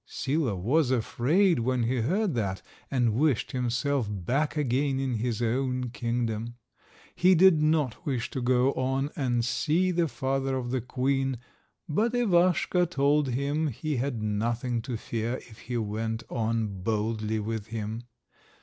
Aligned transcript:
Sila 0.07 0.55
was 0.55 0.89
afraid 0.89 1.59
when 1.59 1.83
he 1.83 1.97
heard 1.97 2.33
that, 2.33 2.63
and 2.89 3.13
wished 3.13 3.51
himself 3.51 4.07
back 4.09 4.57
again 4.57 4.99
in 4.99 5.17
his 5.17 5.43
own 5.43 5.89
kingdom. 5.91 6.55
He 7.13 7.35
did 7.35 7.61
not 7.61 8.03
wish 8.03 8.31
to 8.31 8.41
go 8.41 8.73
on 8.73 9.11
and 9.15 9.45
see 9.45 9.91
the 9.91 10.07
father 10.07 10.55
of 10.57 10.71
the 10.71 10.81
queen, 10.81 11.37
but 11.87 12.13
Ivaschka 12.13 12.87
told 12.89 13.27
him 13.29 13.67
he 13.67 13.97
had 13.97 14.23
nothing 14.23 14.81
to 14.89 14.97
fear 14.97 15.35
if 15.35 15.59
he 15.59 15.77
went 15.77 16.23
on 16.31 16.81
boldly 16.81 17.37
with 17.37 17.67
him. 17.67 18.05